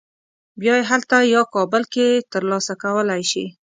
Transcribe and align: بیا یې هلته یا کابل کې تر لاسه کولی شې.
بیا 0.59 0.73
یې 0.79 0.83
هلته 0.91 1.17
یا 1.33 1.41
کابل 1.55 1.83
کې 1.93 2.07
تر 2.31 2.43
لاسه 2.51 2.73
کولی 2.83 3.21
شې. 3.31 3.45